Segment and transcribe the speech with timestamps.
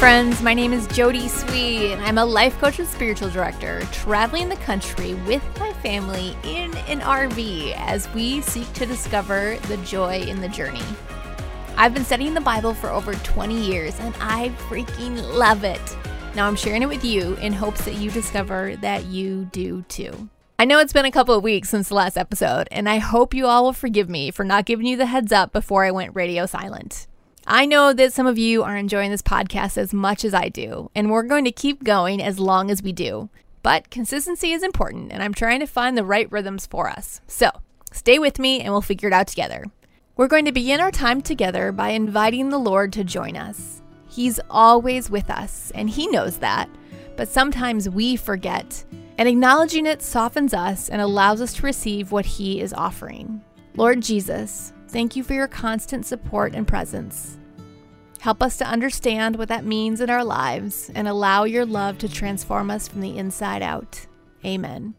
[0.00, 0.40] friends.
[0.40, 4.56] My name is Jody Swee, and I'm a life coach and spiritual director, traveling the
[4.56, 10.40] country with my family in an RV as we seek to discover the joy in
[10.40, 10.80] the journey.
[11.76, 15.98] I've been studying the Bible for over 20 years, and I freaking love it.
[16.34, 20.30] Now I'm sharing it with you in hopes that you discover that you do too.
[20.58, 23.34] I know it's been a couple of weeks since the last episode, and I hope
[23.34, 26.16] you all will forgive me for not giving you the heads up before I went
[26.16, 27.06] radio silent.
[27.52, 30.88] I know that some of you are enjoying this podcast as much as I do,
[30.94, 33.28] and we're going to keep going as long as we do.
[33.64, 37.20] But consistency is important, and I'm trying to find the right rhythms for us.
[37.26, 37.50] So
[37.90, 39.64] stay with me and we'll figure it out together.
[40.16, 43.82] We're going to begin our time together by inviting the Lord to join us.
[44.08, 46.70] He's always with us, and He knows that,
[47.16, 48.84] but sometimes we forget,
[49.18, 53.40] and acknowledging it softens us and allows us to receive what He is offering.
[53.74, 57.38] Lord Jesus, thank you for your constant support and presence.
[58.20, 62.08] Help us to understand what that means in our lives and allow your love to
[62.08, 64.06] transform us from the inside out.
[64.44, 64.94] Amen.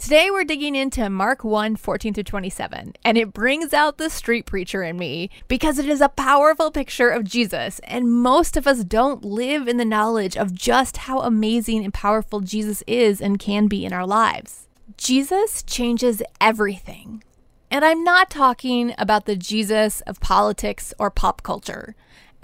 [0.00, 4.44] Today we're digging into Mark 1 14 through 27, and it brings out the street
[4.44, 8.82] preacher in me because it is a powerful picture of Jesus, and most of us
[8.82, 13.68] don't live in the knowledge of just how amazing and powerful Jesus is and can
[13.68, 14.66] be in our lives.
[14.96, 17.22] Jesus changes everything.
[17.70, 21.94] And I'm not talking about the Jesus of politics or pop culture.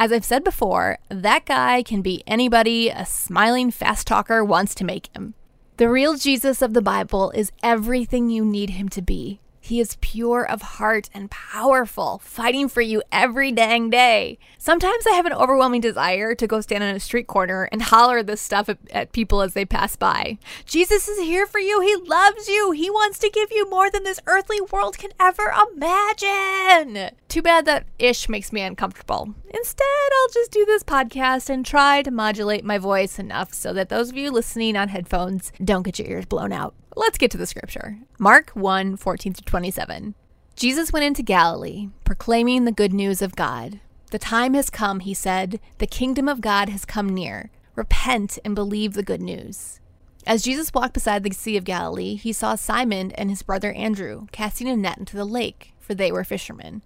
[0.01, 4.85] As I've said before, that guy can be anybody a smiling fast talker wants to
[4.85, 5.35] make him.
[5.77, 9.41] The real Jesus of the Bible is everything you need him to be.
[9.61, 14.39] He is pure of heart and powerful, fighting for you every dang day.
[14.57, 18.23] Sometimes I have an overwhelming desire to go stand on a street corner and holler
[18.23, 20.39] this stuff at, at, people as they pass by.
[20.65, 21.83] Jesus is here for you.
[21.83, 22.71] He loves you.
[22.71, 27.11] He wants to give you more than this earthly world can ever imagine.
[27.31, 29.33] Too bad that ish makes me uncomfortable.
[29.55, 33.89] Instead, I'll just do this podcast and try to modulate my voice enough so that
[33.89, 36.75] those of you listening on headphones don't get your ears blown out.
[36.97, 37.99] Let's get to the scripture.
[38.19, 40.17] Mark 1 14 to 27.
[40.57, 43.79] Jesus went into Galilee, proclaiming the good news of God.
[44.11, 45.61] The time has come, he said.
[45.79, 47.53] The kingdom of God has come near.
[47.77, 49.79] Repent and believe the good news.
[50.27, 54.27] As Jesus walked beside the Sea of Galilee, he saw Simon and his brother Andrew
[54.33, 56.83] casting a net into the lake, for they were fishermen.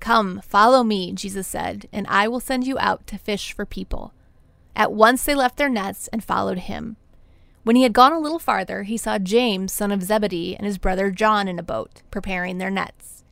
[0.00, 4.12] Come, follow me, Jesus said, and I will send you out to fish for people.
[4.76, 6.96] At once they left their nets and followed him.
[7.64, 10.78] When he had gone a little farther, he saw James, son of Zebedee, and his
[10.78, 13.24] brother John in a boat, preparing their nets.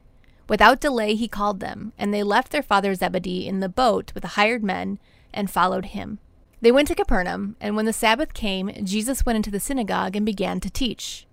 [0.49, 4.23] Without delay, he called them, and they left their father Zebedee in the boat with
[4.23, 4.99] the hired men
[5.33, 6.19] and followed him.
[6.61, 10.27] They went to Capernaum, and when the Sabbath came, Jesus went into the synagogue and
[10.27, 11.27] began to teach.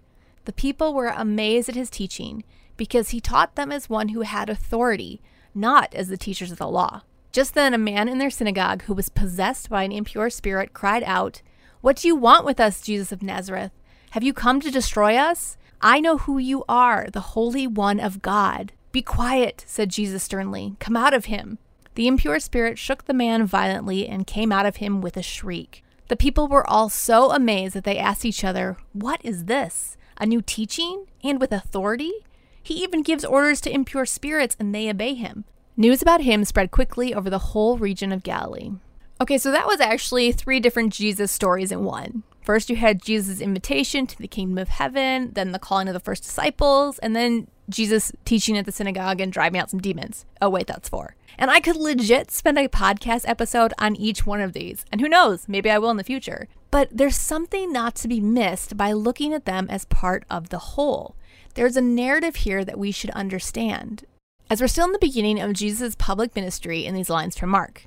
[0.45, 2.43] The people were amazed at his teaching,
[2.77, 5.21] because he taught them as one who had authority,
[5.53, 7.01] not as the teachers of the law.
[7.31, 11.03] Just then, a man in their synagogue who was possessed by an impure spirit cried
[11.03, 11.41] out,
[11.83, 13.73] what do you want with us, Jesus of Nazareth?
[14.11, 15.57] Have you come to destroy us?
[15.81, 18.71] I know who you are, the Holy One of God.
[18.93, 20.77] Be quiet, said Jesus sternly.
[20.79, 21.57] Come out of him.
[21.95, 25.83] The impure spirit shook the man violently and came out of him with a shriek.
[26.07, 29.97] The people were all so amazed that they asked each other, What is this?
[30.17, 31.07] A new teaching?
[31.21, 32.13] And with authority?
[32.63, 35.43] He even gives orders to impure spirits and they obey him.
[35.75, 38.71] News about him spread quickly over the whole region of Galilee.
[39.19, 42.23] Okay, so that was actually three different Jesus stories in one.
[42.43, 45.99] First, you had Jesus' invitation to the kingdom of heaven, then the calling of the
[45.99, 50.25] first disciples, and then Jesus teaching at the synagogue and driving out some demons.
[50.41, 51.15] Oh, wait, that's four.
[51.37, 54.85] And I could legit spend a podcast episode on each one of these.
[54.91, 56.47] And who knows, maybe I will in the future.
[56.69, 60.59] But there's something not to be missed by looking at them as part of the
[60.59, 61.15] whole.
[61.55, 64.05] There's a narrative here that we should understand.
[64.49, 67.85] As we're still in the beginning of Jesus' public ministry in these lines from Mark,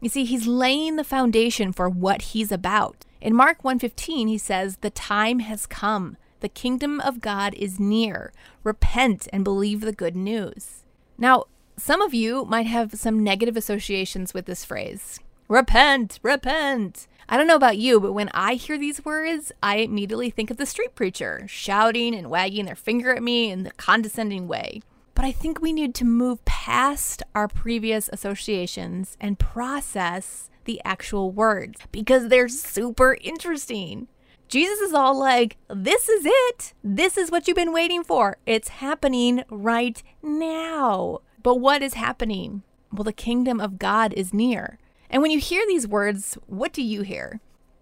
[0.00, 3.04] you see, he's laying the foundation for what he's about.
[3.20, 6.16] In Mark 1:15, he says, "The time has come.
[6.40, 8.32] The kingdom of God is near.
[8.64, 10.84] Repent and believe the good news."
[11.18, 11.44] Now,
[11.76, 15.18] some of you might have some negative associations with this phrase.
[15.50, 17.08] Repent, repent.
[17.28, 20.58] I don't know about you, but when I hear these words, I immediately think of
[20.58, 24.80] the street preacher shouting and wagging their finger at me in the condescending way.
[25.12, 31.32] But I think we need to move past our previous associations and process the actual
[31.32, 34.06] words because they're super interesting.
[34.46, 36.74] Jesus is all like, This is it.
[36.84, 38.36] This is what you've been waiting for.
[38.46, 41.22] It's happening right now.
[41.42, 42.62] But what is happening?
[42.92, 44.78] Well, the kingdom of God is near.
[45.10, 47.40] And when you hear these words, what do you hear?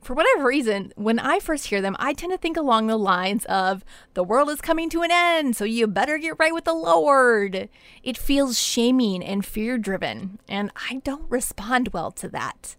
[0.09, 3.45] for whatever reason, when I first hear them, I tend to think along the lines
[3.45, 3.85] of
[4.15, 7.69] the world is coming to an end, so you better get right with the Lord.
[8.03, 12.77] It feels shaming and fear driven, and I don't respond well to that.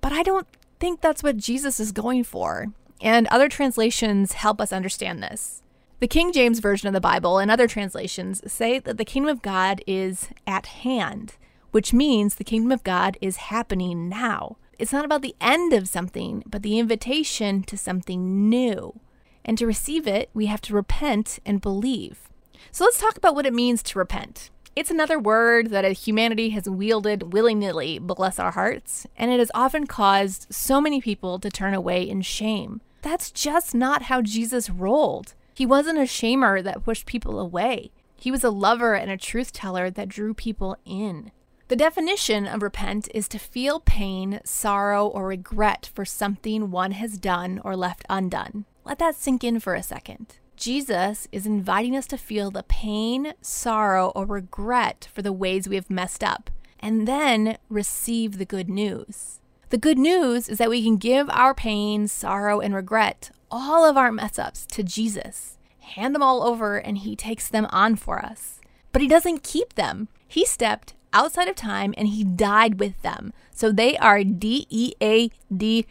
[0.00, 0.46] But I don't
[0.78, 2.68] think that's what Jesus is going for.
[3.02, 5.62] And other translations help us understand this.
[5.98, 9.42] The King James Version of the Bible and other translations say that the kingdom of
[9.42, 11.34] God is at hand,
[11.70, 14.56] which means the kingdom of God is happening now.
[14.78, 18.98] It's not about the end of something, but the invitation to something new.
[19.44, 22.28] And to receive it, we have to repent and believe.
[22.70, 24.50] So let's talk about what it means to repent.
[24.76, 29.50] It's another word that humanity has wielded willy nilly, bless our hearts, and it has
[29.54, 32.80] often caused so many people to turn away in shame.
[33.02, 35.34] That's just not how Jesus rolled.
[35.54, 37.90] He wasn't a shamer that pushed people away.
[38.16, 41.32] He was a lover and a truth teller that drew people in.
[41.70, 47.16] The definition of repent is to feel pain, sorrow, or regret for something one has
[47.16, 48.64] done or left undone.
[48.84, 50.40] Let that sink in for a second.
[50.56, 55.76] Jesus is inviting us to feel the pain, sorrow, or regret for the ways we
[55.76, 56.50] have messed up,
[56.80, 59.38] and then receive the good news.
[59.68, 63.96] The good news is that we can give our pain, sorrow, and regret, all of
[63.96, 68.18] our mess ups, to Jesus, hand them all over, and He takes them on for
[68.18, 68.60] us.
[68.90, 70.08] But He doesn't keep them.
[70.26, 73.32] He stepped outside of time and he died with them.
[73.52, 75.86] So they are D E A D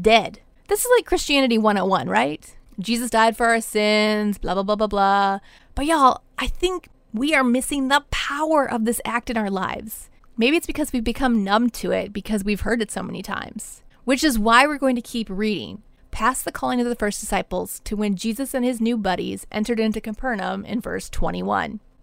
[0.00, 0.40] dead.
[0.68, 2.56] This is like Christianity 101, right?
[2.80, 5.38] Jesus died for our sins, blah, blah, blah, blah, blah.
[5.74, 10.08] But y'all, I think we are missing the power of this act in our lives.
[10.36, 13.82] Maybe it's because we've become numb to it because we've heard it so many times,
[14.04, 17.80] which is why we're going to keep reading past the calling of the first disciples
[17.84, 21.80] to when Jesus and his new buddies entered into Capernaum in verse 21.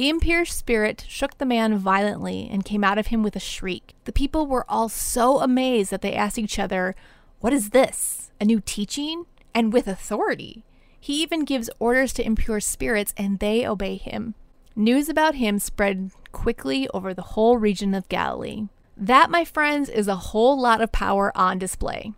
[0.00, 3.94] The impure spirit shook the man violently and came out of him with a shriek.
[4.06, 6.96] The people were all so amazed that they asked each other,
[7.40, 8.30] What is this?
[8.40, 9.26] A new teaching?
[9.54, 10.64] And with authority.
[10.98, 14.36] He even gives orders to impure spirits, and they obey him.
[14.74, 18.68] News about him spread quickly over the whole region of Galilee.
[18.96, 22.14] That, my friends, is a whole lot of power on display.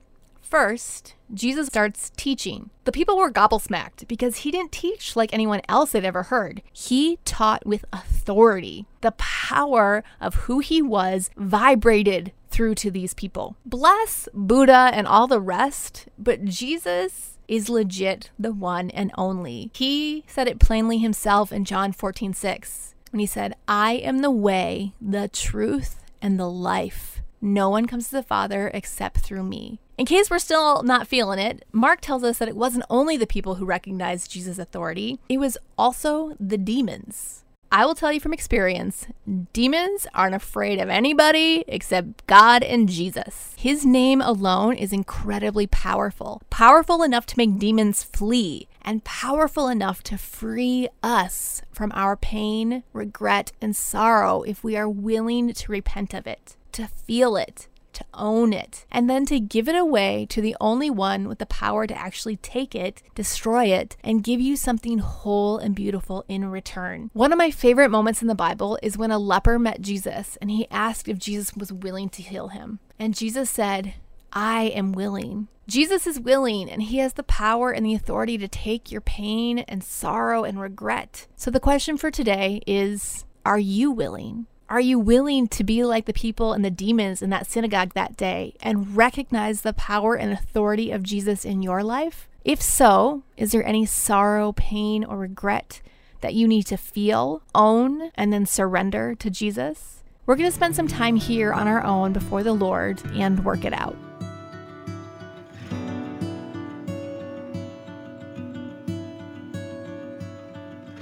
[0.53, 2.69] First, Jesus starts teaching.
[2.85, 6.61] The people were gobblesmacked because he didn't teach like anyone else they'd ever heard.
[6.75, 8.85] He taught with authority.
[9.01, 13.57] The power of who he was vibrated through to these people.
[13.65, 19.71] Bless Buddha and all the rest, but Jesus is legit the one and only.
[19.73, 24.31] He said it plainly himself in John 14 6 when he said, I am the
[24.31, 27.23] way, the truth, and the life.
[27.41, 29.81] No one comes to the Father except through me.
[29.99, 33.27] In case we're still not feeling it, Mark tells us that it wasn't only the
[33.27, 37.45] people who recognized Jesus' authority, it was also the demons.
[37.71, 39.07] I will tell you from experience,
[39.55, 43.55] demons aren't afraid of anybody except God and Jesus.
[43.57, 50.03] His name alone is incredibly powerful, powerful enough to make demons flee, and powerful enough
[50.05, 56.13] to free us from our pain, regret, and sorrow if we are willing to repent
[56.13, 60.41] of it, to feel it, to own it, and then to give it away to
[60.41, 64.57] the only one with the power to actually take it, destroy it, and give you
[64.57, 67.11] something whole and beautiful in return.
[67.13, 70.51] One of my favorite moments in the Bible is when a leper met Jesus and
[70.51, 72.81] he asked if Jesus was willing to heal him.
[72.99, 73.95] And Jesus said,
[74.33, 75.49] I am willing.
[75.69, 79.61] Jesus is willing and he has the power and the authority to take your pain
[79.61, 81.27] and sorrow and regret.
[81.37, 84.47] So the question for today is Are you willing?
[84.73, 88.17] Are you willing to be like the people and the demons in that synagogue that
[88.17, 92.27] day and recognize the power and authority of Jesus in your life?
[92.43, 95.83] If so, is there any sorrow, pain, or regret
[96.23, 100.05] that you need to feel, own, and then surrender to Jesus?
[100.25, 103.67] We're going to spend some time here on our own before the Lord and work
[103.67, 103.95] it out.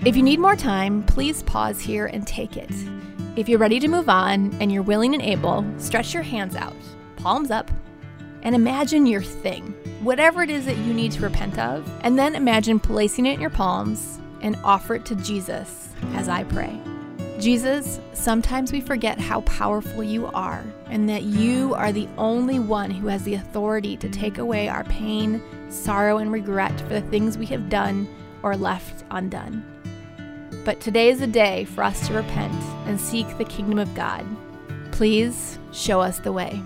[0.05, 2.73] If you need more time, please pause here and take it.
[3.37, 6.75] If you're ready to move on and you're willing and able, stretch your hands out,
[7.17, 7.71] palms up,
[8.43, 12.35] and imagine your thing, whatever it is that you need to repent of, and then
[12.35, 16.77] imagine placing it in your palms and offer it to Jesus as I pray.
[17.39, 22.91] Jesus, sometimes we forget how powerful you are and that you are the only one
[22.91, 27.39] who has the authority to take away our pain, sorrow, and regret for the things
[27.39, 28.09] we have done
[28.43, 29.65] or left undone.
[30.65, 32.55] But today is a day for us to repent
[32.87, 34.27] and seek the kingdom of God.
[34.93, 36.63] Please show us the way.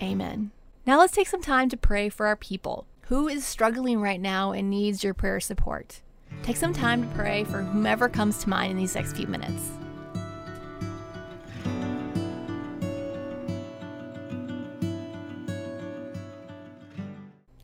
[0.00, 0.52] Amen.
[0.86, 2.86] Now let's take some time to pray for our people.
[3.08, 6.00] Who is struggling right now and needs your prayer support?
[6.42, 9.70] Take some time to pray for whomever comes to mind in these next few minutes.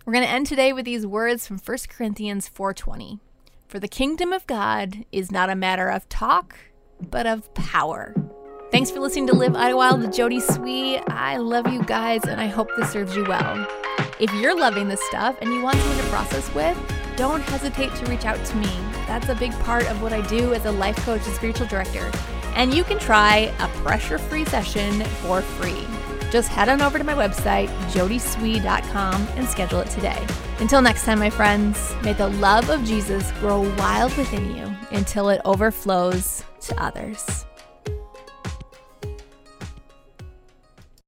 [0.04, 3.20] We're going to end today with these words from 1 Corinthians 4:20.
[3.70, 6.58] For the kingdom of God is not a matter of talk,
[7.00, 8.12] but of power.
[8.72, 10.96] Thanks for listening to Live Idlewild with Jody Swee.
[11.06, 13.64] I love you guys and I hope this serves you well.
[14.18, 16.76] If you're loving this stuff and you want someone to process with,
[17.14, 18.72] don't hesitate to reach out to me.
[19.06, 22.10] That's a big part of what I do as a life coach and spiritual director.
[22.56, 25.86] And you can try a pressure free session for free.
[26.30, 30.24] Just head on over to my website, jodyswee.com, and schedule it today.
[30.60, 35.28] Until next time, my friends, may the love of Jesus grow wild within you until
[35.28, 37.46] it overflows to others.